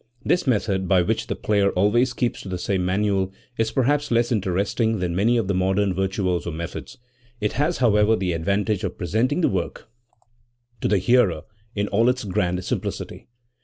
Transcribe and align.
This 0.25 0.47
method, 0.47 0.87
by 0.87 1.03
which 1.03 1.27
the 1.27 1.35
player 1.35 1.69
always 1.73 2.11
keeps 2.13 2.41
to 2.41 2.49
the 2.49 2.57
same 2.57 2.83
manual, 2.83 3.31
is 3.59 3.69
perhaps 3.69 4.09
less 4.09 4.31
interesting 4.31 4.97
than 4.97 5.15
many 5.15 5.37
of 5.37 5.47
the 5.47 5.53
modern 5.53 5.93
virtuoso 5.93 6.49
methods 6.49 6.97
;r 6.99 7.05
it 7.41 7.51
has, 7.53 7.77
however, 7.77 8.15
the 8.15 8.33
advantage 8.33 8.83
of 8.83 8.97
presenting 8.97 9.41
the 9.41 9.47
work 9.47 9.91
to 10.81 10.87
the 10.87 10.97
hearer 10.97 11.43
in 11.75 11.87
all 11.89 12.09
its 12.09 12.23
grand 12.23 12.65
simplicity. 12.65 13.27